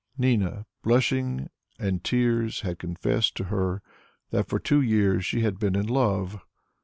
Nina, 0.17 0.57
with 0.81 0.81
blushing 0.81 1.47
and 1.77 2.03
tears, 2.03 2.61
had 2.61 2.79
confessed 2.79 3.37
to 3.37 3.43
her 3.43 3.83
that 4.31 4.47
for 4.49 4.57
two 4.57 4.81
years 4.81 5.23
she 5.23 5.41
had 5.41 5.59
been 5.59 5.75
in 5.75 5.85
love. 5.85 6.39